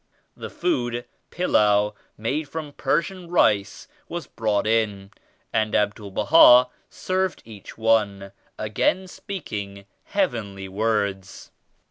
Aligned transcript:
The 0.35 0.49
food, 0.49 1.05
pilau, 1.29 1.93
made 2.17 2.49
from 2.49 2.73
Persian 2.73 3.27
rice 3.29 3.87
was 4.09 4.25
brought 4.25 4.65
in 4.65 5.11
and 5.53 5.75
Abdul 5.75 6.09
Baha 6.09 6.71
served 6.89 7.43
each 7.45 7.77
one, 7.77 8.17
73 8.57 8.65
again 8.65 9.07
speaking 9.07 9.85
heavenly 10.05 10.67
words. 10.67 11.51